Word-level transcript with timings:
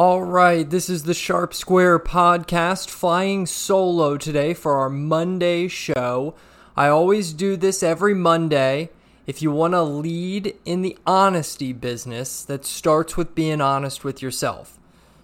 All 0.00 0.22
right, 0.22 0.70
this 0.70 0.88
is 0.88 1.02
the 1.02 1.12
Sharp 1.12 1.52
Square 1.52 1.98
podcast 1.98 2.88
flying 2.88 3.46
solo 3.46 4.16
today 4.16 4.54
for 4.54 4.76
our 4.76 4.88
Monday 4.88 5.66
show. 5.66 6.36
I 6.76 6.86
always 6.86 7.32
do 7.32 7.56
this 7.56 7.82
every 7.82 8.14
Monday. 8.14 8.90
If 9.26 9.42
you 9.42 9.50
want 9.50 9.72
to 9.72 9.82
lead 9.82 10.54
in 10.64 10.82
the 10.82 10.96
honesty 11.04 11.72
business, 11.72 12.44
that 12.44 12.64
starts 12.64 13.16
with 13.16 13.34
being 13.34 13.60
honest 13.60 14.04
with 14.04 14.22
yourself. 14.22 14.78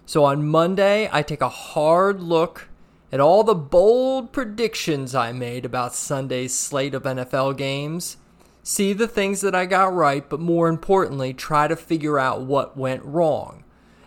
So 0.05 0.25
on 0.25 0.45
Monday, 0.45 1.07
I 1.09 1.21
take 1.21 1.39
a 1.39 1.47
hard 1.47 2.19
look 2.19 2.67
at 3.13 3.21
all 3.21 3.45
the 3.45 3.55
bold 3.55 4.33
predictions 4.33 5.15
I 5.15 5.31
made 5.31 5.63
about 5.63 5.95
Sunday's 5.95 6.53
slate 6.53 6.93
of 6.93 7.03
NFL 7.03 7.55
games, 7.55 8.17
see 8.61 8.91
the 8.91 9.07
things 9.07 9.39
that 9.39 9.55
I 9.55 9.67
got 9.67 9.93
right, 9.93 10.29
but 10.29 10.41
more 10.41 10.67
importantly, 10.67 11.33
try 11.33 11.69
to 11.69 11.77
figure 11.77 12.19
out 12.19 12.41
what 12.41 12.75
went 12.75 13.05
wrong. 13.05 13.61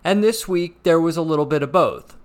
And 0.09 0.25
this 0.25 0.48
week, 0.48 0.84
there 0.84 0.98
was 0.98 1.19
a 1.19 1.23
little 1.23 1.45
bit 1.45 1.62
of 1.62 1.70
both. 1.70 2.16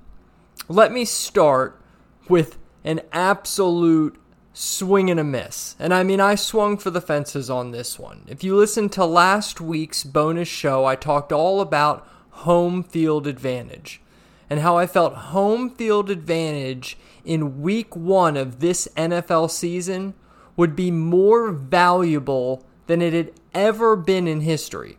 Let 0.70 0.94
me 0.94 1.03
start 1.03 1.81
with 2.30 2.57
an 2.85 3.02
absolute 3.12 4.16
swing 4.53 5.12
and 5.12 5.20
a 5.20 5.23
miss. 5.26 5.76
And 5.80 5.93
I 5.93 6.02
mean, 6.04 6.21
I 6.21 6.35
swung 6.35 6.77
for 6.77 6.91
the 6.91 7.02
fences 7.02 7.49
on 7.49 7.71
this 7.71 7.99
one. 7.99 8.23
If 8.26 8.41
you 8.41 8.55
listen 8.55 8.88
to 8.91 9.04
last 9.04 9.59
week's 9.59 10.05
bonus 10.05 10.48
show, 10.48 10.85
I 10.85 10.95
talked 10.95 11.34
all 11.34 11.59
about 11.59 12.07
home 12.30 12.84
field 12.84 13.27
advantage 13.27 14.02
and 14.49 14.62
how 14.62 14.77
I 14.77 14.88
felt 14.88 15.15
home 15.15 15.70
field 15.70 16.09
advantage 16.09 16.98
in 17.26 17.62
week 17.62 17.98
one 17.98 18.38
of 18.38 18.62
this 18.62 18.88
NFL 18.95 19.52
season 19.52 20.13
would 20.55 20.73
be 20.73 20.90
more 20.90 21.52
valuable 21.52 22.65
than 22.88 23.02
it 23.02 23.12
had 23.12 23.34
ever 23.54 23.98
been 23.98 24.26
in 24.26 24.40
history. 24.40 24.98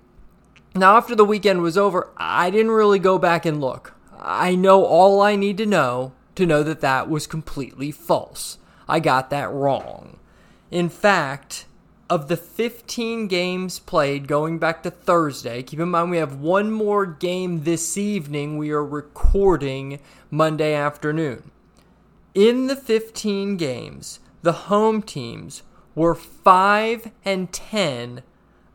Now, 0.77 0.97
after 0.97 1.15
the 1.15 1.25
weekend 1.25 1.63
was 1.63 1.79
over, 1.79 2.11
I 2.17 2.51
didn't 2.51 2.73
really 2.73 2.99
go 2.99 3.17
back 3.17 3.47
and 3.47 3.61
look. 3.61 3.95
I 4.19 4.57
know 4.57 4.85
all 4.85 5.23
I 5.23 5.37
need 5.37 5.57
to 5.59 5.67
know 5.67 6.13
to 6.35 6.47
know 6.47 6.65
that 6.65 6.81
that 6.81 7.09
was 7.09 7.29
completely 7.29 7.93
false. 7.93 8.59
I 8.89 8.99
got 8.99 9.31
that 9.31 9.53
wrong. 9.53 10.19
In 10.73 10.89
fact, 10.89 11.67
of 12.11 12.27
the 12.27 12.37
15 12.37 13.29
games 13.29 13.79
played 13.79 14.27
going 14.27 14.59
back 14.59 14.83
to 14.83 14.91
Thursday, 14.91 15.63
keep 15.63 15.79
in 15.79 15.91
mind 15.91 16.11
we 16.11 16.17
have 16.17 16.41
one 16.41 16.73
more 16.73 17.07
game 17.07 17.63
this 17.63 17.97
evening. 17.97 18.59
We 18.59 18.71
are 18.73 18.85
recording 18.85 20.01
Monday 20.29 20.75
afternoon. 20.75 21.53
In 22.35 22.67
the 22.67 22.77
15 22.77 23.57
games, 23.57 24.19
the 24.43 24.53
home 24.53 25.03
teams 25.03 25.63
were 25.95 26.17
5 26.17 27.13
and 27.25 27.53
10 27.53 28.25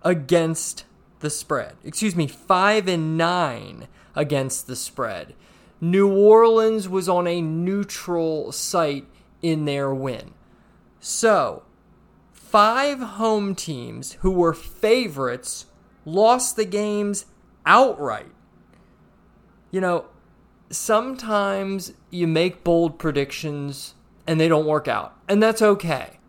against 0.02 0.86
the 1.20 1.30
spread. 1.30 1.76
Excuse 1.84 2.16
me, 2.16 2.28
5 2.28 2.88
and 2.88 3.18
9 3.18 3.88
against 4.16 4.68
the 4.68 4.76
spread. 4.76 5.34
New 5.82 6.10
Orleans 6.10 6.90
was 6.90 7.08
on 7.08 7.28
a 7.28 7.42
neutral 7.42 8.52
site 8.52 9.06
in 9.42 9.66
their 9.66 9.94
win. 9.94 10.34
So, 11.00 11.64
five 12.34 13.00
home 13.00 13.56
teams 13.56 14.14
who 14.22 14.32
were 14.32 14.54
favorites 14.54 15.68
lost 16.04 16.56
the 16.56 16.66
games 16.66 17.26
outright. 17.66 18.32
You 19.72 19.82
know, 19.82 20.06
sometimes 20.70 21.94
you 22.10 22.28
make 22.28 22.64
bold 22.64 23.00
predictions 23.00 23.94
and 24.28 24.40
they 24.40 24.48
don't 24.48 24.66
work 24.66 24.88
out, 24.88 25.16
and 25.28 25.42
that's 25.42 25.62
okay. 25.62 26.20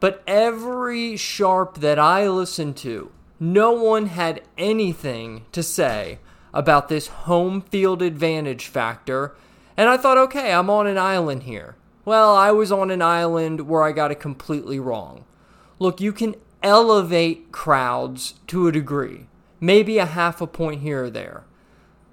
But 0.00 0.22
every 0.26 1.16
sharp 1.16 1.78
that 1.78 1.98
I 1.98 2.28
listen 2.28 2.74
to, 2.74 3.10
no 3.40 3.72
one 3.72 4.06
had 4.06 4.42
anything 4.56 5.44
to 5.52 5.62
say 5.62 6.18
about 6.52 6.88
this 6.88 7.08
home 7.08 7.60
field 7.60 8.02
advantage 8.02 8.66
factor. 8.66 9.36
And 9.76 9.88
I 9.88 9.96
thought, 9.96 10.18
okay, 10.18 10.52
I'm 10.52 10.70
on 10.70 10.86
an 10.86 10.98
island 10.98 11.44
here. 11.44 11.76
Well, 12.04 12.34
I 12.34 12.50
was 12.50 12.72
on 12.72 12.90
an 12.90 13.02
island 13.02 13.68
where 13.68 13.82
I 13.82 13.92
got 13.92 14.10
it 14.10 14.20
completely 14.20 14.80
wrong. 14.80 15.24
Look, 15.78 16.00
you 16.00 16.12
can 16.12 16.34
elevate 16.62 17.52
crowds 17.52 18.34
to 18.48 18.66
a 18.66 18.72
degree, 18.72 19.26
maybe 19.60 19.98
a 19.98 20.06
half 20.06 20.40
a 20.40 20.46
point 20.46 20.80
here 20.80 21.04
or 21.04 21.10
there. 21.10 21.44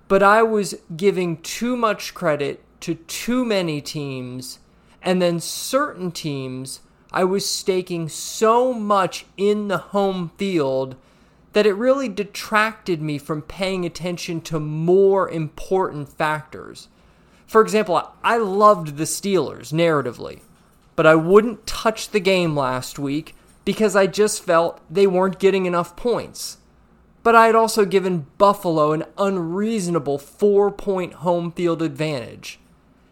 But 0.08 0.22
I 0.22 0.44
was 0.44 0.76
giving 0.96 1.42
too 1.42 1.76
much 1.76 2.14
credit 2.14 2.62
to 2.82 2.96
too 2.96 3.44
many 3.44 3.82
teams, 3.82 4.60
and 5.02 5.22
then 5.22 5.40
certain 5.40 6.12
teams 6.12 6.82
I 7.12 7.24
was 7.24 7.50
staking 7.50 8.10
so 8.10 8.74
much 8.74 9.26
in 9.38 9.70
the 9.70 9.78
home 9.78 10.32
field 10.38 10.98
that 11.56 11.66
it 11.66 11.72
really 11.72 12.10
detracted 12.10 13.02
me 13.02 13.18
from 13.18 13.42
paying 13.42 13.86
attention 13.86 14.42
to 14.42 14.60
more 14.60 15.30
important 15.30 16.10
factors. 16.10 16.90
For 17.48 17.62
example, 17.62 18.12
I 18.26 18.36
loved 18.36 18.98
the 18.98 19.06
Steelers 19.06 19.72
narratively, 19.72 20.42
but 20.98 21.08
I 21.08 21.16
wouldn't 21.16 21.66
touch 21.66 22.10
the 22.10 22.20
game 22.20 22.58
last 22.58 23.00
week 23.00 23.36
because 23.64 23.96
I 23.96 24.06
just 24.06 24.44
felt 24.44 24.82
they 24.94 25.08
weren't 25.08 25.40
getting 25.40 25.66
enough 25.66 25.96
points. 25.96 26.58
But 27.24 27.36
I 27.36 27.46
had 27.46 27.56
also 27.56 27.86
given 27.86 28.28
Buffalo 28.38 28.92
an 28.92 29.06
unreasonable 29.18 30.18
four 30.18 30.70
point 30.72 31.14
home 31.14 31.54
field 31.54 31.82
advantage. 31.82 32.60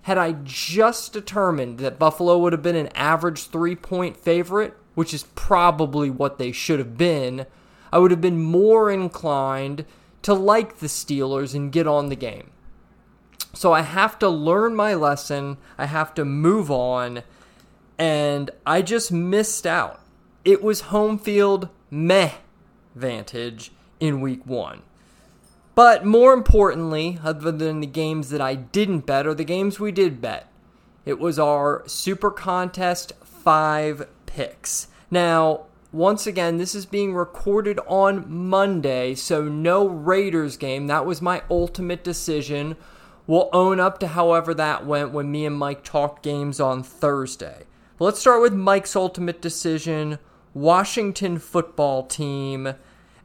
Had 0.02 0.18
I 0.18 0.34
just 0.44 1.14
determined 1.14 1.78
that 1.78 1.98
Buffalo 1.98 2.38
would 2.40 2.52
have 2.52 2.62
been 2.62 2.76
an 2.76 2.90
average 2.94 3.46
three 3.48 3.78
point 3.78 4.18
favorite, 4.18 4.74
which 4.96 5.14
is 5.14 5.24
probably 5.34 6.10
what 6.10 6.40
they 6.40 6.52
should 6.52 6.80
have 6.80 6.98
been, 6.98 7.46
I 7.94 8.00
would 8.00 8.10
have 8.10 8.22
been 8.22 8.42
more 8.42 8.90
inclined 8.90 9.86
to 10.24 10.34
like 10.34 10.80
the 10.80 10.88
Steelers 10.88 11.54
and 11.54 11.72
get 11.72 11.86
on 11.86 12.10
the 12.10 12.16
game. 12.16 12.50
So 13.54 13.72
I 13.72 13.84
have 13.84 14.18
to 14.18 14.30
learn 14.30 14.76
my 14.76 14.96
lesson. 14.96 15.58
I 15.78 15.86
have 15.86 16.16
to 16.16 16.26
move 16.26 16.72
on. 16.72 17.22
And 18.00 18.50
I 18.66 18.82
just 18.82 19.12
missed 19.12 19.68
out. 19.68 20.00
It 20.44 20.64
was 20.64 20.90
home 20.90 21.20
field 21.20 21.70
meh 21.92 22.32
vantage 22.96 23.72
in 24.00 24.22
week 24.22 24.44
one. 24.44 24.82
But 25.76 26.04
more 26.04 26.34
importantly, 26.34 27.20
other 27.24 27.52
than 27.52 27.80
the 27.80 27.86
games 27.86 28.32
that 28.32 28.42
I 28.42 28.56
didn't 28.56 29.06
bet, 29.06 29.28
or 29.28 29.36
the 29.36 29.44
games 29.44 29.80
we 29.80 29.92
did 29.92 30.20
bet. 30.20 30.52
It 31.06 31.20
was 31.20 31.38
our 31.38 31.84
Super 31.86 32.32
Contest 32.32 33.14
5 33.24 34.08
picks. 34.26 34.88
Now, 35.12 35.68
once 35.94 36.28
again, 36.28 36.58
this 36.58 36.76
is 36.76 36.86
being 36.86 37.14
recorded 37.14 37.80
on 37.88 38.26
Monday, 38.28 39.16
so 39.16 39.44
no 39.44 39.88
Raiders 39.88 40.58
game. 40.58 40.88
That 40.88 41.06
was 41.06 41.22
my 41.22 41.44
ultimate 41.50 42.04
decision 42.04 42.76
We'll 43.26 43.50
own 43.54 43.80
up 43.80 44.00
to 44.00 44.08
however 44.08 44.54
that 44.54 44.86
went 44.86 45.12
when 45.12 45.32
me 45.32 45.46
and 45.46 45.58
Mike 45.58 45.84
talked 45.84 46.24
games 46.24 46.60
on 46.60 46.84
Thursday. 46.84 47.64
But 47.98 48.06
let's 48.06 48.20
start 48.20 48.42
with 48.42 48.54
Mike's 48.54 48.96
ultimate 48.96 49.42
decision 49.42 50.20
Washington 50.54 51.40
football 51.40 52.04
team. 52.04 52.74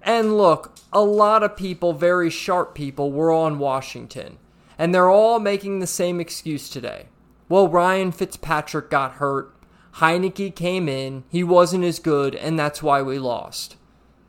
And 0.03 0.39
look, 0.39 0.77
a 0.93 1.03
lot 1.03 1.43
of 1.43 1.57
people, 1.57 1.93
very 1.93 2.31
sharp 2.31 2.75
people, 2.75 3.11
were 3.11 3.33
on 3.33 3.59
Washington. 3.59 4.39
And 4.79 4.95
they're 4.95 5.11
all 5.11 5.41
making 5.41 5.81
the 5.81 5.87
same 5.87 6.21
excuse 6.21 6.71
today. 6.71 7.07
Well, 7.49 7.67
Ryan 7.67 8.13
Fitzpatrick 8.13 8.91
got 8.91 9.15
hurt. 9.15 9.53
Heinicke 9.97 10.55
came 10.55 10.89
in. 10.89 11.25
He 11.29 11.43
wasn't 11.43 11.85
as 11.85 11.99
good, 11.99 12.35
and 12.35 12.59
that's 12.59 12.83
why 12.83 13.03
we 13.03 13.19
lost. 13.19 13.77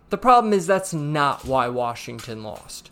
The 0.10 0.18
problem 0.18 0.54
is 0.54 0.66
that's 0.66 0.94
not 0.94 1.46
why 1.46 1.68
Washington 1.68 2.44
lost. 2.44 2.90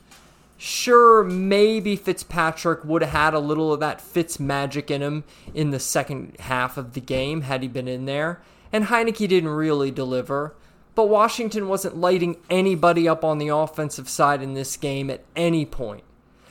Sure, 0.57 1.23
maybe 1.23 1.95
Fitzpatrick 1.95 2.83
would 2.83 3.01
have 3.03 3.11
had 3.11 3.33
a 3.33 3.39
little 3.39 3.73
of 3.73 3.79
that 3.79 4.01
Fitz 4.01 4.39
magic 4.39 4.89
in 4.89 5.01
him 5.01 5.23
in 5.53 5.69
the 5.71 5.79
second 5.79 6.35
half 6.39 6.77
of 6.77 6.93
the 6.93 7.01
game 7.01 7.41
had 7.41 7.61
he 7.61 7.67
been 7.67 7.87
in 7.87 8.05
there, 8.05 8.41
and 8.71 8.85
Heinicke 8.85 9.27
didn't 9.27 9.49
really 9.49 9.91
deliver. 9.91 10.55
But 10.95 11.09
Washington 11.09 11.67
wasn't 11.67 11.97
lighting 11.97 12.37
anybody 12.49 13.07
up 13.07 13.23
on 13.23 13.37
the 13.37 13.49
offensive 13.49 14.09
side 14.09 14.41
in 14.41 14.55
this 14.55 14.75
game 14.77 15.11
at 15.11 15.23
any 15.35 15.63
point. 15.63 16.03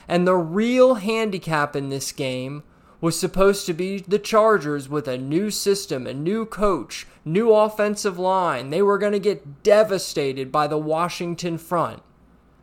And 0.06 0.24
the 0.24 0.36
real 0.36 0.94
handicap 0.94 1.74
in 1.74 1.88
this 1.88 2.12
game 2.12 2.62
was 3.00 3.18
supposed 3.18 3.66
to 3.66 3.72
be 3.72 3.98
the 3.98 4.18
Chargers 4.18 4.88
with 4.88 5.06
a 5.06 5.18
new 5.18 5.50
system, 5.50 6.06
a 6.06 6.14
new 6.14 6.46
coach, 6.46 7.06
new 7.24 7.52
offensive 7.52 8.18
line. 8.18 8.70
They 8.70 8.82
were 8.82 8.98
going 8.98 9.12
to 9.12 9.18
get 9.18 9.62
devastated 9.62 10.50
by 10.50 10.66
the 10.66 10.78
Washington 10.78 11.58
front. 11.58 12.02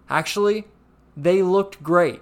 Actually, 0.10 0.66
they 1.16 1.42
looked 1.42 1.84
great. 1.84 2.22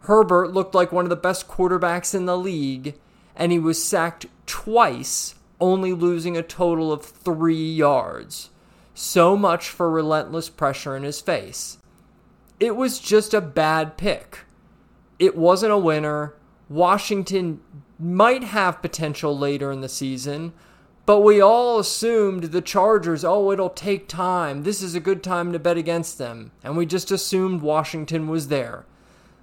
Herbert 0.00 0.52
looked 0.52 0.74
like 0.74 0.92
one 0.92 1.04
of 1.04 1.10
the 1.10 1.16
best 1.16 1.46
quarterbacks 1.46 2.14
in 2.14 2.24
the 2.24 2.38
league, 2.38 2.94
and 3.36 3.52
he 3.52 3.58
was 3.58 3.82
sacked 3.82 4.26
twice, 4.46 5.34
only 5.60 5.92
losing 5.92 6.36
a 6.36 6.42
total 6.42 6.90
of 6.90 7.04
three 7.04 7.70
yards. 7.70 8.50
So 8.94 9.36
much 9.36 9.68
for 9.68 9.90
relentless 9.90 10.48
pressure 10.48 10.96
in 10.96 11.02
his 11.02 11.20
face. 11.20 11.78
It 12.58 12.76
was 12.76 12.98
just 12.98 13.34
a 13.34 13.40
bad 13.40 13.96
pick. 13.96 14.40
It 15.18 15.36
wasn't 15.36 15.72
a 15.72 15.78
winner. 15.78 16.34
Washington 16.70 17.60
might 17.98 18.44
have 18.44 18.80
potential 18.80 19.36
later 19.36 19.72
in 19.72 19.80
the 19.80 19.88
season, 19.88 20.52
but 21.04 21.20
we 21.20 21.40
all 21.40 21.80
assumed 21.80 22.44
the 22.44 22.62
Chargers, 22.62 23.24
oh, 23.24 23.50
it'll 23.50 23.68
take 23.68 24.06
time. 24.06 24.62
This 24.62 24.80
is 24.80 24.94
a 24.94 25.00
good 25.00 25.24
time 25.24 25.52
to 25.52 25.58
bet 25.58 25.76
against 25.76 26.16
them. 26.16 26.52
And 26.62 26.76
we 26.76 26.86
just 26.86 27.10
assumed 27.10 27.60
Washington 27.60 28.28
was 28.28 28.46
there. 28.46 28.84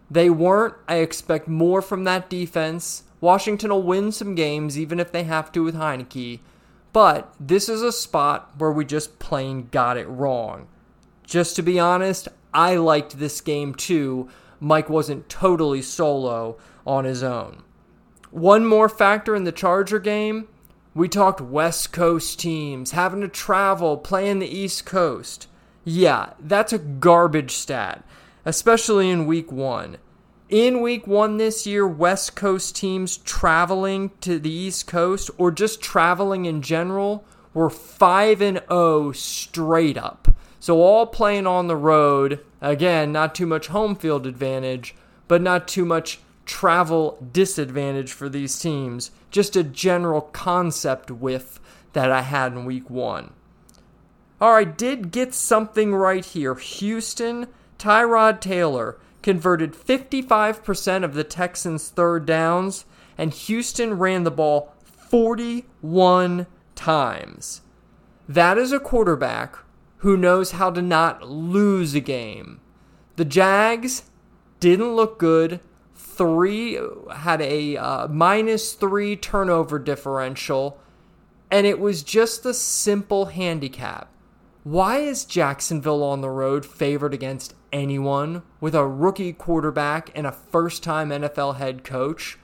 They 0.10 0.30
weren't. 0.30 0.76
I 0.88 0.96
expect 0.96 1.50
more 1.50 1.82
from 1.82 2.06
that 2.06 2.30
defense. 2.30 3.04
Washington 3.20 3.72
will 3.72 3.84
win 3.84 4.14
some 4.14 4.34
games, 4.34 4.80
even 4.80 4.98
if 4.98 5.12
they 5.12 5.24
have 5.24 5.52
to 5.52 5.64
with 5.64 5.76
Heinicke. 5.76 6.40
But 6.94 7.34
this 7.38 7.68
is 7.68 7.82
a 7.82 7.92
spot 7.92 8.54
where 8.58 8.72
we 8.72 8.86
just 8.86 9.20
plain 9.20 9.68
got 9.70 9.98
it 9.98 10.08
wrong. 10.08 10.68
Just 11.26 11.58
to 11.58 11.62
be 11.62 11.78
honest, 11.78 12.30
I 12.54 12.78
liked 12.78 13.20
this 13.20 13.42
game 13.42 13.76
too. 13.76 14.30
Mike 14.60 14.90
wasn't 14.90 15.30
totally 15.30 15.82
solo 15.82 16.58
on 16.86 17.06
his 17.06 17.24
own. 17.24 17.64
One 18.32 18.66
more 18.66 18.90
factor 18.90 19.36
in 19.36 19.44
the 19.44 19.52
Charger 19.52 20.00
game 20.00 20.48
we 20.98 21.08
talked 21.08 21.40
West 21.40 21.94
Coast 21.94 22.40
teams 22.40 22.90
having 22.90 23.22
to 23.22 23.28
travel, 23.28 23.98
playing 23.98 24.40
the 24.40 24.48
East 24.48 24.84
Coast. 24.88 25.48
Yeah, 25.84 26.34
that's 26.40 26.74
a 26.74 26.80
garbage 26.80 27.52
stat, 27.52 28.04
especially 28.46 29.12
in 29.12 29.28
week 29.28 29.52
one. 29.52 29.98
In 30.50 30.82
week 30.82 31.06
one 31.06 31.38
this 31.38 31.68
year, 31.68 31.88
West 31.88 32.36
Coast 32.36 32.76
teams 32.76 33.18
traveling 33.18 34.10
to 34.22 34.40
the 34.40 34.50
East 34.50 34.88
Coast 34.88 35.30
or 35.38 35.52
just 35.52 35.82
traveling 35.82 36.46
in 36.46 36.64
general 36.64 37.24
were 37.54 37.70
5 37.70 38.42
and 38.42 38.62
0 38.68 39.12
straight 39.12 39.98
up. 39.98 40.27
So 40.60 40.82
all 40.82 41.06
playing 41.06 41.48
on 41.48 41.68
the 41.68 41.76
road, 41.76 42.44
again, 42.62 43.12
not 43.12 43.36
too 43.36 43.46
much 43.46 43.68
home 43.68 43.96
field 43.96 44.26
advantage, 44.26 44.96
but 45.28 45.42
not 45.42 45.68
too 45.68 45.86
much 45.86 46.20
travel 46.46 47.18
disadvantage 47.32 48.12
for 48.12 48.30
these 48.30 48.58
teams. 48.58 49.12
Just 49.30 49.56
a 49.56 49.64
general 49.64 50.22
concept 50.22 51.12
whiff 51.12 51.60
that 51.94 52.12
I 52.12 52.22
had 52.22 52.54
in 52.54 52.66
week 52.66 52.90
one. 52.90 53.34
All 54.40 54.54
right, 54.54 54.78
did 54.78 55.12
get 55.12 55.34
something 55.34 55.94
right 55.94 56.24
here. 56.24 56.56
Houston, 56.56 57.48
Tyrod 57.78 58.40
Taylor 58.40 58.98
converted 59.22 59.74
55% 59.74 61.04
of 61.04 61.14
the 61.14 61.24
Texans' 61.24 61.90
third 61.90 62.26
downs, 62.26 62.86
and 63.18 63.34
Houston 63.34 63.98
ran 63.98 64.24
the 64.24 64.32
ball 64.32 64.74
41 64.84 66.48
times. 66.76 67.62
That 68.30 68.58
is 68.58 68.72
a 68.72 68.80
quarterback 68.80 69.58
who 69.98 70.18
knows 70.18 70.52
how 70.52 70.72
to 70.72 70.82
not 70.82 71.28
lose 71.28 71.94
a 71.94 72.00
game. 72.00 72.60
The 73.16 73.26
Jags 73.26 74.04
didn't 74.60 74.96
look 74.96 75.18
good 75.18 75.60
three 76.18 76.80
had 77.16 77.42
a 77.42 77.78
uh, 77.78 78.08
minus 78.08 78.74
three 78.74 79.16
turnover 79.16 79.78
differential, 79.78 80.80
and 81.52 81.68
it 81.68 81.80
was 81.80 82.04
just 82.04 82.46
a 82.46 82.54
simple 82.54 83.28
handicap. 83.28 84.12
Why 84.64 84.98
is 84.98 85.26
Jacksonville 85.26 86.04
on 86.04 86.22
the 86.22 86.30
road 86.30 86.66
favored 86.66 87.14
against 87.14 87.54
anyone 87.72 88.42
with 88.60 88.76
a 88.76 88.86
rookie 88.86 89.32
quarterback 89.32 90.10
and 90.16 90.26
a 90.28 90.32
first 90.32 90.84
time 90.84 91.10
NFL 91.10 91.58
head 91.58 91.84
coach? 91.84 92.38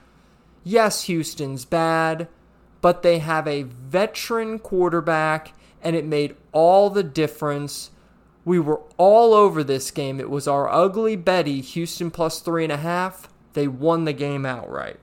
Yes, 0.62 1.04
Houston's 1.04 1.64
bad, 1.64 2.28
but 2.80 3.02
they 3.02 3.18
have 3.18 3.46
a 3.46 3.64
veteran 3.64 4.58
quarterback, 4.58 5.52
and 5.84 5.94
it 5.94 6.06
made 6.06 6.34
all 6.52 6.90
the 6.90 7.02
difference. 7.02 7.90
We 8.44 8.58
were 8.58 8.80
all 8.96 9.34
over 9.34 9.62
this 9.62 9.90
game. 9.90 10.18
It 10.18 10.30
was 10.30 10.48
our 10.48 10.68
ugly 10.68 11.14
Betty, 11.14 11.60
Houston 11.60 12.10
plus 12.10 12.40
three 12.40 12.64
and 12.64 12.72
a 12.72 12.78
half. 12.78 13.28
They 13.52 13.68
won 13.68 14.04
the 14.04 14.12
game 14.12 14.44
outright. 14.44 14.98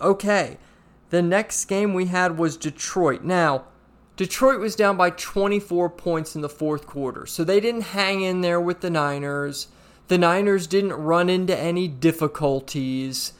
Okay, 0.00 0.58
the 1.10 1.22
next 1.22 1.66
game 1.66 1.92
we 1.92 2.06
had 2.06 2.38
was 2.38 2.56
Detroit. 2.56 3.22
Now, 3.22 3.64
Detroit 4.16 4.60
was 4.60 4.76
down 4.76 4.96
by 4.96 5.10
24 5.10 5.90
points 5.90 6.34
in 6.34 6.42
the 6.42 6.48
fourth 6.48 6.86
quarter, 6.86 7.26
so 7.26 7.44
they 7.44 7.60
didn't 7.60 7.82
hang 7.82 8.22
in 8.22 8.40
there 8.40 8.60
with 8.60 8.80
the 8.80 8.90
Niners. 8.90 9.68
The 10.08 10.18
Niners 10.18 10.66
didn't 10.66 10.92
run 10.92 11.28
into 11.30 11.56
any 11.56 11.88
difficulties. 11.88 13.32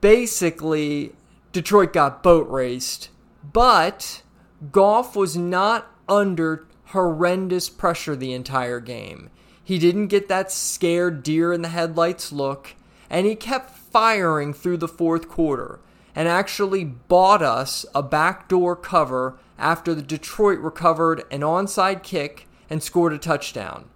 Basically, 0.00 1.14
Detroit 1.52 1.92
got 1.92 2.22
boat 2.22 2.48
raced, 2.48 3.10
but 3.52 4.22
Goff 4.72 5.16
was 5.16 5.36
not 5.36 5.90
under 6.08 6.66
horrendous 6.86 7.68
pressure 7.68 8.16
the 8.16 8.32
entire 8.32 8.80
game. 8.80 9.30
He 9.62 9.78
didn't 9.78 10.08
get 10.08 10.28
that 10.28 10.50
scared 10.50 11.22
deer 11.22 11.52
in 11.52 11.62
the 11.62 11.68
headlights 11.68 12.32
look 12.32 12.74
and 13.08 13.26
he 13.26 13.34
kept 13.34 13.76
firing 13.76 14.52
through 14.52 14.76
the 14.76 14.88
fourth 14.88 15.28
quarter 15.28 15.80
and 16.14 16.28
actually 16.28 16.84
bought 16.84 17.42
us 17.42 17.86
a 17.94 18.02
backdoor 18.02 18.76
cover 18.76 19.38
after 19.58 19.94
the 19.94 20.02
Detroit 20.02 20.58
recovered 20.58 21.24
an 21.30 21.40
onside 21.40 22.02
kick 22.02 22.48
and 22.68 22.82
scored 22.82 23.12
a 23.12 23.18
touchdown. 23.18 23.88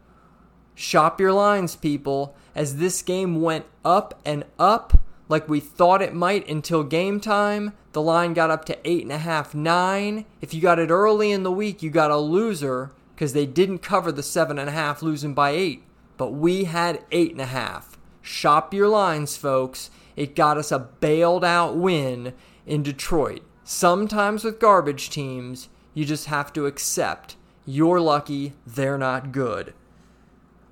Shop 0.74 1.20
your 1.20 1.32
lines, 1.32 1.76
people, 1.76 2.36
as 2.54 2.76
this 2.76 3.02
game 3.02 3.40
went 3.40 3.66
up 3.84 4.20
and 4.24 4.44
up 4.58 4.98
like 5.28 5.48
we 5.48 5.60
thought 5.60 6.02
it 6.02 6.14
might 6.14 6.48
until 6.48 6.82
game 6.84 7.20
time. 7.20 7.72
The 7.92 8.02
line 8.02 8.34
got 8.34 8.50
up 8.50 8.64
to 8.66 8.78
eight 8.84 9.02
and 9.02 9.12
a 9.12 9.18
half, 9.18 9.54
nine. 9.54 10.26
If 10.40 10.52
you 10.52 10.60
got 10.60 10.78
it 10.78 10.90
early 10.90 11.30
in 11.30 11.42
the 11.42 11.52
week, 11.52 11.82
you 11.82 11.90
got 11.90 12.10
a 12.10 12.16
loser 12.16 12.92
because 13.14 13.32
they 13.32 13.46
didn't 13.46 13.78
cover 13.78 14.10
the 14.10 14.22
7.5, 14.22 15.02
losing 15.02 15.34
by 15.34 15.50
8. 15.50 15.82
But 16.16 16.32
we 16.32 16.64
had 16.64 17.08
8.5. 17.10 17.96
Shop 18.22 18.74
your 18.74 18.88
lines, 18.88 19.36
folks. 19.36 19.90
It 20.16 20.36
got 20.36 20.58
us 20.58 20.72
a 20.72 20.78
bailed 20.78 21.44
out 21.44 21.76
win 21.76 22.34
in 22.66 22.82
Detroit. 22.82 23.42
Sometimes 23.64 24.44
with 24.44 24.60
garbage 24.60 25.10
teams, 25.10 25.68
you 25.94 26.04
just 26.04 26.26
have 26.26 26.52
to 26.52 26.66
accept 26.66 27.36
you're 27.66 28.00
lucky 28.00 28.52
they're 28.66 28.98
not 28.98 29.32
good. 29.32 29.72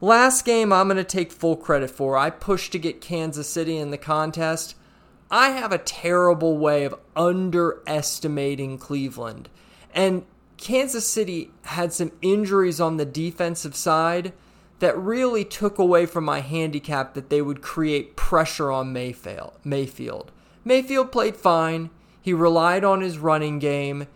Last 0.02 0.44
game 0.44 0.72
I'm 0.72 0.88
going 0.88 0.96
to 0.96 1.04
take 1.04 1.31
full 1.31 1.54
credit 1.54 1.88
for. 1.88 2.16
I 2.16 2.28
pushed 2.28 2.72
to 2.72 2.78
get 2.81 3.00
Kansas 3.00 3.49
City 3.49 3.76
in 3.76 3.93
the 3.93 3.96
contest. 3.96 4.75
I 5.31 5.50
have 5.50 5.70
a 5.70 5.78
terrible 5.78 6.58
way 6.58 6.82
of 6.82 6.99
underestimating 7.14 8.78
Cleveland. 8.78 9.49
And 9.94 10.25
Kansas 10.56 11.08
City 11.08 11.52
had 11.66 11.93
some 11.93 12.10
injuries 12.20 12.81
on 12.81 12.96
the 12.96 13.04
defensive 13.04 13.76
side 13.76 14.32
that 14.81 14.99
really 14.99 15.44
took 15.44 15.78
away 15.78 16.06
from 16.06 16.25
my 16.25 16.40
handicap 16.40 17.14
that 17.14 17.31
they 17.31 17.40
would 17.40 17.62
create 17.62 18.16
pressure 18.16 18.72
on 18.72 18.93
Mayfield. 18.93 19.52
Mayfield. 19.62 20.32
Played 21.12 21.37
fine. 21.37 21.90
He 22.20 22.32
relied 22.32 22.82
on 22.82 23.02
his 23.02 23.19
running 23.19 23.60
game. 23.60 24.08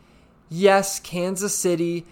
Yes, 0.49 0.99
Kansas 0.99 1.57
City, 1.57 2.07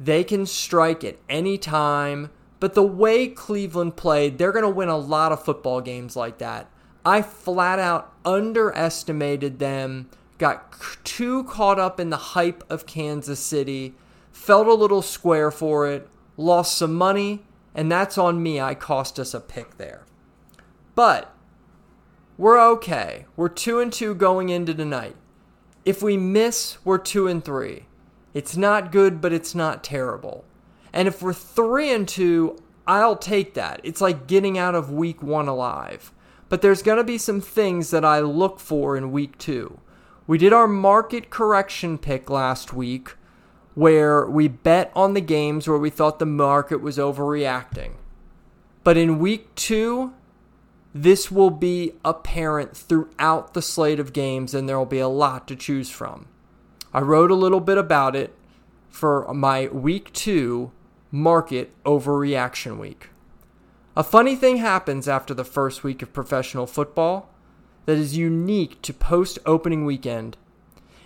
they 0.00 0.24
can 0.24 0.46
strike 0.46 1.04
at 1.04 1.18
any 1.28 1.56
time, 1.58 2.30
but 2.60 2.74
the 2.74 2.82
way 2.82 3.26
Cleveland 3.26 3.96
played, 3.96 4.38
they're 4.38 4.52
going 4.52 4.64
to 4.64 4.70
win 4.70 4.88
a 4.88 4.98
lot 4.98 5.32
of 5.32 5.44
football 5.44 5.80
games 5.80 6.14
like 6.14 6.38
that. 6.38 6.68
I 7.04 7.22
flat 7.22 7.78
out 7.78 8.12
underestimated 8.24 9.58
them, 9.58 10.10
got 10.36 10.74
too 11.02 11.44
caught 11.44 11.78
up 11.78 11.98
in 11.98 12.10
the 12.10 12.16
hype 12.16 12.62
of 12.70 12.86
Kansas 12.86 13.40
City, 13.40 13.94
felt 14.30 14.66
a 14.66 14.74
little 14.74 15.02
square 15.02 15.50
for 15.50 15.88
it, 15.90 16.06
lost 16.36 16.76
some 16.76 16.94
money, 16.94 17.42
and 17.74 17.90
that's 17.90 18.18
on 18.18 18.42
me. 18.42 18.60
I 18.60 18.74
cost 18.74 19.18
us 19.18 19.32
a 19.32 19.40
pick 19.40 19.78
there. 19.78 20.04
But 20.94 21.34
we're 22.36 22.60
okay. 22.72 23.26
We're 23.36 23.48
2 23.48 23.80
and 23.80 23.92
2 23.92 24.14
going 24.14 24.50
into 24.50 24.74
tonight. 24.74 25.16
If 25.84 26.02
we 26.02 26.16
miss, 26.18 26.78
we're 26.84 26.98
2 26.98 27.26
and 27.26 27.44
3. 27.44 27.86
It's 28.34 28.56
not 28.56 28.92
good, 28.92 29.20
but 29.20 29.32
it's 29.32 29.54
not 29.54 29.82
terrible. 29.82 30.44
And 30.92 31.08
if 31.08 31.22
we're 31.22 31.32
3 31.32 31.92
and 31.92 32.08
2, 32.08 32.56
I'll 32.86 33.16
take 33.16 33.54
that. 33.54 33.80
It's 33.84 34.00
like 34.00 34.26
getting 34.26 34.58
out 34.58 34.74
of 34.74 34.90
week 34.90 35.22
1 35.22 35.48
alive. 35.48 36.12
But 36.48 36.62
there's 36.62 36.82
going 36.82 36.98
to 36.98 37.04
be 37.04 37.18
some 37.18 37.40
things 37.40 37.90
that 37.90 38.04
I 38.04 38.20
look 38.20 38.58
for 38.58 38.96
in 38.96 39.12
week 39.12 39.38
2. 39.38 39.78
We 40.26 40.38
did 40.38 40.52
our 40.52 40.68
market 40.68 41.30
correction 41.30 41.98
pick 41.98 42.30
last 42.30 42.72
week 42.72 43.16
where 43.74 44.26
we 44.26 44.48
bet 44.48 44.92
on 44.94 45.14
the 45.14 45.20
games 45.20 45.66
where 45.66 45.78
we 45.78 45.90
thought 45.90 46.18
the 46.18 46.26
market 46.26 46.80
was 46.80 46.98
overreacting. 46.98 47.92
But 48.82 48.96
in 48.96 49.18
week 49.18 49.54
two, 49.54 50.12
this 50.94 51.30
will 51.30 51.50
be 51.50 51.92
apparent 52.04 52.76
throughout 52.76 53.54
the 53.54 53.62
slate 53.62 54.00
of 54.00 54.12
games, 54.12 54.54
and 54.54 54.68
there 54.68 54.78
will 54.78 54.86
be 54.86 54.98
a 54.98 55.08
lot 55.08 55.46
to 55.48 55.56
choose 55.56 55.90
from. 55.90 56.26
I 56.92 57.00
wrote 57.00 57.30
a 57.30 57.36
little 57.36 57.60
bit 57.60 57.78
about 57.78 58.16
it 58.16 58.34
for 58.88 59.32
my 59.32 59.68
week 59.68 60.12
two 60.12 60.72
market 61.10 61.72
overreaction 61.84 62.78
week. 62.78 63.10
A 63.96 64.04
funny 64.04 64.36
thing 64.36 64.58
happens 64.58 65.08
after 65.08 65.34
the 65.34 65.44
first 65.44 65.82
week 65.82 66.02
of 66.02 66.12
professional 66.12 66.66
football 66.66 67.30
that 67.86 67.98
is 67.98 68.16
unique 68.16 68.80
to 68.82 68.92
post 68.92 69.38
opening 69.46 69.84
weekend 69.84 70.36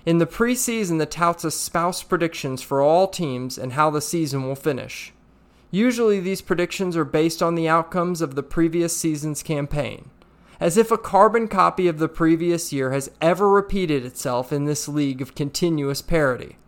in 0.06 0.18
the 0.18 0.26
preseason, 0.26 0.99
the 0.99 1.06
touts 1.06 1.44
espouse 1.44 2.02
predictions 2.02 2.61
for 2.61 2.82
all 2.82 3.08
teams 3.08 3.56
and 3.56 3.73
how 3.73 3.88
the 3.88 4.02
season 4.02 4.42
will 4.42 4.54
finish. 4.54 5.12
Usually, 5.70 6.20
these 6.20 6.42
predictions 6.42 6.96
are 6.96 7.06
based 7.06 7.42
on 7.42 7.54
the 7.54 7.68
outcomes 7.68 8.20
of 8.20 8.34
the 8.34 8.42
previous 8.42 8.94
season's 8.96 9.42
campaign, 9.42 10.11
as 10.61 10.76
if 10.76 10.90
a 10.90 10.99
carbon 10.99 11.49
copy 11.49 11.88
of 11.88 11.99
the 11.99 12.08
previous 12.08 12.70
year 12.73 12.92
has 12.92 13.11
ever 13.20 13.49
repeated 13.49 14.04
itself 14.04 14.52
in 14.52 14.66
this 14.66 14.88
league 14.88 15.23
of 15.23 15.34
continuous 15.34 16.02
parity. 16.02 16.58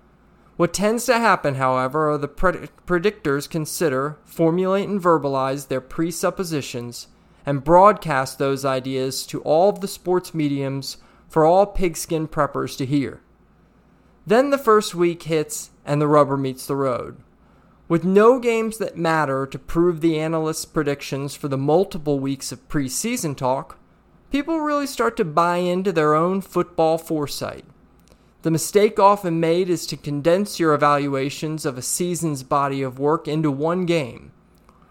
What 0.57 0.73
tends 0.73 1.05
to 1.07 1.19
happen, 1.19 1.57
however, 1.57 2.11
are 2.11 2.19
the 2.19 2.29
pred- 2.29 2.69
predictors 2.87 3.49
consider, 3.49 4.17
formulate, 4.25 4.89
and 4.89 5.01
verbalize 5.01 5.69
their 5.69 5.83
presuppositions 5.83 7.09
and 7.45 7.63
broadcast 7.63 8.39
those 8.39 8.65
ideas 8.65 9.27
to 9.27 9.43
all 9.43 9.69
of 9.69 9.81
the 9.81 9.89
sports 9.89 10.33
mediums 10.33 10.97
for 11.29 11.45
all 11.45 11.67
pigskin 11.67 12.27
preppers 12.27 12.77
to 12.79 12.87
hear. 12.87 13.21
Then 14.27 14.51
the 14.51 14.59
first 14.59 14.95
week 14.95 15.25
hits 15.25 15.71
and 15.85 16.01
the 16.01 16.09
rubber 16.09 16.37
meets 16.37 16.67
the 16.67 16.75
road. 16.75 17.19
With 17.87 18.03
no 18.03 18.41
games 18.41 18.79
that 18.79 18.97
matter 18.97 19.47
to 19.47 19.59
prove 19.59 20.01
the 20.01 20.19
analysts' 20.19 20.65
predictions 20.65 21.37
for 21.37 21.47
the 21.49 21.59
multiple 21.59 22.19
weeks 22.19 22.51
of 22.51 22.67
preseason 22.69 23.37
talk, 23.37 23.79
people 24.33 24.59
really 24.59 24.89
start 24.89 25.17
to 25.19 25.25
buy 25.25 25.59
into 25.59 25.93
their 25.93 26.15
own 26.15 26.41
football 26.41 26.99
foresight. 26.99 27.65
The 28.47 28.53
mistake 28.53 29.01
often 29.01 29.41
made 29.41 29.69
is 29.69 29.89
to 29.89 29.97
condense 29.97 30.61
your 30.61 30.73
evaluations 30.73 31.67
of 31.67 31.77
a 31.77 31.83
season's 31.83 32.45
body 32.45 32.81
of 32.81 32.97
work 32.97 33.27
into 33.27 33.51
one 33.51 33.87
game. 33.87 34.31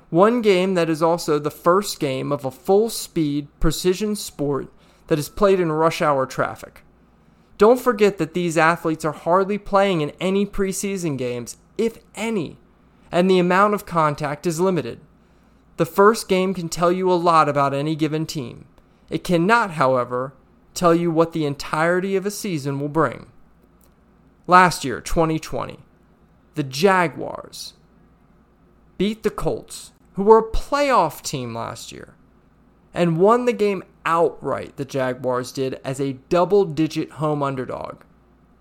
One 0.10 0.42
game 0.42 0.74
that 0.74 0.90
is 0.90 1.02
also 1.02 1.40
the 1.40 1.50
first 1.50 1.98
game 1.98 2.34
of 2.34 2.44
a 2.44 2.52
full 2.52 2.90
speed, 2.90 3.48
precision 3.62 4.18
sport 4.18 4.68
that 5.08 5.18
is 5.18 5.30
played 5.30 5.62
in 5.62 5.72
rush 5.72 6.02
hour 6.02 6.26
traffic. 6.26 6.84
Don't 7.58 7.80
forget 7.80 8.18
that 8.18 8.34
these 8.34 8.58
athletes 8.58 9.06
are 9.06 9.14
hardly 9.14 9.58
playing 9.58 10.02
in 10.02 10.12
any 10.20 10.46
preseason 10.46 11.18
games, 11.18 11.56
if 11.78 12.00
any, 12.14 12.58
and 13.10 13.30
the 13.30 13.40
amount 13.40 13.74
of 13.74 13.86
contact 13.86 14.46
is 14.46 14.60
limited. 14.60 15.00
The 15.78 15.86
first 15.86 16.28
game 16.28 16.54
can 16.54 16.68
tell 16.68 16.92
you 16.92 17.10
a 17.10 17.14
lot 17.14 17.48
about 17.48 17.74
any 17.74 17.96
given 17.96 18.26
team. 18.26 18.66
It 19.10 19.24
cannot, 19.24 19.72
however, 19.72 20.34
tell 20.74 20.94
you 20.94 21.10
what 21.10 21.32
the 21.32 21.46
entirety 21.46 22.18
of 22.18 22.26
a 22.26 22.32
season 22.32 22.82
will 22.82 22.90
bring. 22.90 23.28
Last 24.48 24.86
year, 24.86 25.02
2020, 25.02 25.80
the 26.54 26.64
Jaguars 26.64 27.74
beat 29.00 29.24
the 29.24 29.32
Colts, 29.32 29.92
who 30.14 30.24
were 30.24 30.38
a 30.38 30.52
playoff 30.52 31.24
team 31.24 31.56
last 31.56 31.92
year, 31.92 32.14
and 32.94 33.18
won 33.18 33.46
the 33.46 33.54
game 33.54 33.84
outright, 34.06 34.78
the 34.78 34.86
Jaguars 34.86 35.52
did, 35.52 35.82
as 35.84 36.00
a 36.00 36.20
double 36.30 36.64
digit 36.64 37.14
home 37.14 37.42
underdog. 37.42 38.04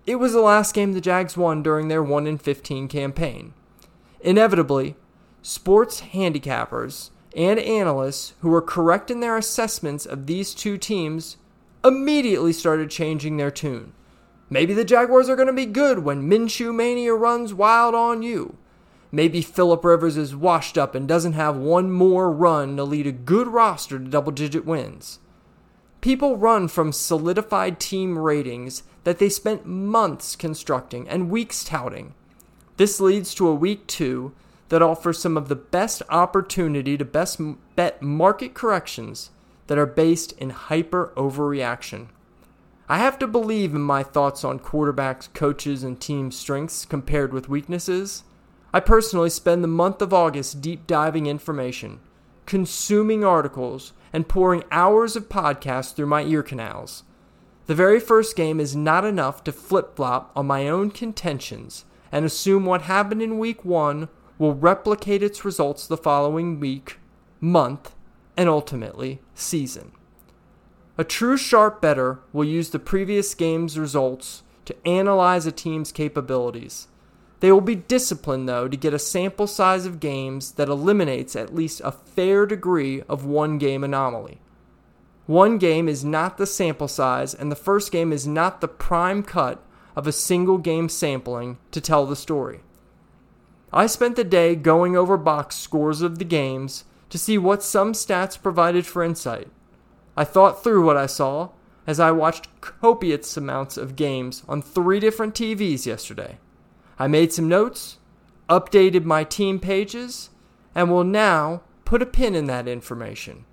It 0.07 0.15
was 0.15 0.33
the 0.33 0.41
last 0.41 0.73
game 0.73 0.93
the 0.93 1.01
Jags 1.01 1.37
won 1.37 1.61
during 1.61 1.87
their 1.87 2.03
1 2.03 2.25
in 2.25 2.39
15 2.39 2.87
campaign. 2.87 3.53
Inevitably, 4.21 4.95
sports 5.43 6.01
handicappers 6.01 7.11
and 7.35 7.59
analysts 7.59 8.33
who 8.41 8.49
were 8.49 8.61
correct 8.61 9.11
in 9.11 9.19
their 9.19 9.37
assessments 9.37 10.07
of 10.07 10.25
these 10.25 10.55
two 10.55 10.79
teams 10.79 11.37
immediately 11.83 12.53
started 12.53 12.89
changing 12.89 13.37
their 13.37 13.51
tune. 13.51 13.93
Maybe 14.49 14.73
the 14.73 14.85
Jaguars 14.85 15.27
are 15.27 15.35
going 15.35 15.47
to 15.47 15.53
be 15.53 15.65
good 15.65 15.99
when 15.99 16.29
Minshew 16.29 16.73
Mania 16.73 17.13
runs 17.13 17.53
wild 17.53 17.95
on 17.95 18.21
you. 18.21 18.57
Maybe 19.11 19.41
Philip 19.41 19.83
Rivers 19.83 20.17
is 20.17 20.35
washed 20.35 20.77
up 20.77 20.93
and 20.93 21.07
doesn't 21.07 21.33
have 21.33 21.55
one 21.55 21.91
more 21.91 22.31
run 22.31 22.75
to 22.75 22.83
lead 22.83 23.07
a 23.07 23.11
good 23.11 23.47
roster 23.47 23.97
to 23.97 24.05
double 24.05 24.31
digit 24.31 24.65
wins. 24.65 25.19
People 26.01 26.37
run 26.37 26.67
from 26.67 26.91
solidified 26.91 27.79
team 27.79 28.19
ratings 28.19 28.83
that 29.05 29.17
they 29.17 29.29
spent 29.29 29.65
months 29.65 30.35
constructing 30.35 31.07
and 31.09 31.31
weeks 31.31 31.63
touting. 31.63 32.13
This 32.77 32.99
leads 32.99 33.33
to 33.35 33.47
a 33.47 33.55
week 33.55 33.87
two 33.87 34.33
that 34.69 34.81
offers 34.81 35.17
some 35.17 35.37
of 35.37 35.47
the 35.47 35.55
best 35.55 36.03
opportunity 36.09 36.97
to 36.97 37.05
best 37.05 37.39
bet 37.75 38.01
market 38.01 38.53
corrections 38.53 39.31
that 39.67 39.77
are 39.77 39.85
based 39.85 40.33
in 40.33 40.49
hyper 40.49 41.11
overreaction. 41.15 42.07
I 42.87 42.99
have 42.99 43.17
to 43.19 43.27
believe 43.27 43.73
in 43.73 43.81
my 43.81 44.03
thoughts 44.03 44.43
on 44.43 44.59
quarterbacks, 44.59 45.33
coaches, 45.33 45.81
and 45.81 45.99
team 45.99 46.29
strengths 46.31 46.85
compared 46.85 47.33
with 47.33 47.49
weaknesses. 47.49 48.23
I 48.71 48.79
personally 48.79 49.31
spend 49.31 49.63
the 49.63 49.67
month 49.67 50.03
of 50.03 50.13
August 50.13 50.61
deep 50.61 50.85
diving 50.85 51.25
information, 51.25 51.99
consuming 52.45 53.23
articles, 53.23 53.93
and 54.13 54.27
pouring 54.27 54.63
hours 54.71 55.15
of 55.15 55.29
podcasts 55.29 55.95
through 55.95 56.05
my 56.05 56.23
ear 56.23 56.43
canals. 56.43 57.03
The 57.65 57.73
very 57.73 57.99
first 57.99 58.35
game 58.35 58.59
is 58.59 58.75
not 58.75 59.03
enough 59.03 59.43
to 59.45 59.51
flip 59.51 59.95
flop 59.95 60.31
on 60.35 60.45
my 60.45 60.67
own 60.67 60.91
contentions 60.91 61.85
and 62.11 62.23
assume 62.23 62.65
what 62.65 62.83
happened 62.83 63.23
in 63.23 63.39
week 63.39 63.65
one 63.65 64.09
will 64.37 64.53
replicate 64.53 65.23
its 65.23 65.43
results 65.43 65.87
the 65.87 65.97
following 65.97 66.59
week, 66.59 66.99
month, 67.41 67.95
and 68.37 68.47
ultimately 68.47 69.21
season. 69.33 69.91
A 70.97 71.03
true 71.03 71.35
sharp 71.35 71.81
bettor 71.81 72.19
will 72.31 72.45
use 72.45 72.69
the 72.69 72.79
previous 72.79 73.35
game's 73.35 73.77
results 73.77 74.43
to 74.63 74.87
analyze 74.87 75.45
a 75.45 75.51
team's 75.51 75.91
capabilities. 75.91 76.87
They 77.41 77.51
will 77.51 77.61
be 77.61 77.75
disciplined, 77.75 78.47
though, 78.47 78.69
to 78.69 78.77
get 78.77 78.93
a 78.93 78.99
sample 78.99 79.45
size 79.45 79.85
of 79.85 79.99
games 79.99 80.53
that 80.53 80.69
eliminates 80.69 81.35
at 81.35 81.53
least 81.53 81.81
a 81.83 81.91
fair 81.91 82.45
degree 82.45 83.01
of 83.09 83.25
one 83.25 83.57
game 83.57 83.83
anomaly. 83.83 84.39
One 85.25 85.57
game 85.57 85.89
is 85.89 86.05
not 86.05 86.37
the 86.37 86.47
sample 86.47 86.87
size, 86.87 87.33
and 87.33 87.51
the 87.51 87.55
first 87.55 87.91
game 87.91 88.13
is 88.13 88.25
not 88.25 88.61
the 88.61 88.67
prime 88.67 89.21
cut 89.21 89.61
of 89.95 90.07
a 90.07 90.11
single 90.13 90.57
game 90.57 90.87
sampling 90.87 91.57
to 91.71 91.81
tell 91.81 92.05
the 92.05 92.15
story. 92.15 92.61
I 93.73 93.87
spent 93.87 94.15
the 94.15 94.23
day 94.23 94.55
going 94.55 94.95
over 94.95 95.17
box 95.17 95.57
scores 95.57 96.01
of 96.01 96.19
the 96.19 96.25
games 96.25 96.85
to 97.09 97.17
see 97.17 97.37
what 97.37 97.63
some 97.63 97.91
stats 97.91 98.41
provided 98.41 98.85
for 98.85 99.03
insight. 99.03 99.49
I 100.17 100.23
thought 100.23 100.63
through 100.63 100.85
what 100.85 100.97
I 100.97 101.07
saw 101.07 101.49
as 101.85 101.99
I 101.99 102.11
watched 102.11 102.61
copious 102.61 103.37
amounts 103.37 103.77
of 103.77 103.95
games 103.95 104.43
on 104.47 104.61
three 104.61 104.99
different 104.99 105.35
TVs 105.35 105.85
yesterday. 105.85 106.37
I 106.97 107.07
made 107.07 107.33
some 107.33 107.49
notes, 107.49 107.97
updated 108.49 109.03
my 109.03 109.23
team 109.23 109.59
pages, 109.59 110.29
and 110.73 110.89
will 110.89 111.03
now 111.03 111.61
put 111.83 112.01
a 112.01 112.05
pin 112.05 112.33
in 112.33 112.45
that 112.45 112.67
information. 112.67 113.45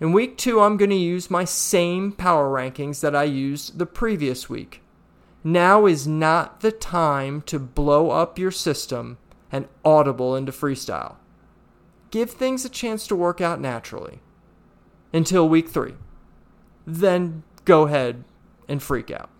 In 0.00 0.12
week 0.12 0.36
two, 0.36 0.60
I'm 0.60 0.76
going 0.76 0.90
to 0.90 0.96
use 0.96 1.30
my 1.30 1.44
same 1.44 2.12
power 2.12 2.50
rankings 2.50 3.00
that 3.00 3.14
I 3.14 3.24
used 3.24 3.78
the 3.78 3.86
previous 3.86 4.50
week. 4.50 4.82
Now 5.44 5.86
is 5.86 6.06
not 6.06 6.60
the 6.60 6.72
time 6.72 7.42
to 7.42 7.58
blow 7.58 8.10
up 8.10 8.38
your 8.38 8.50
system 8.50 9.18
and 9.52 9.68
audible 9.84 10.34
into 10.34 10.50
freestyle. 10.50 11.16
Give 12.10 12.30
things 12.30 12.64
a 12.64 12.68
chance 12.68 13.06
to 13.06 13.16
work 13.16 13.40
out 13.40 13.60
naturally 13.60 14.20
until 15.14 15.48
week 15.48 15.68
three. 15.68 15.94
Then 16.86 17.44
go 17.64 17.86
ahead 17.86 18.24
and 18.68 18.82
freak 18.82 19.10
out. 19.10 19.30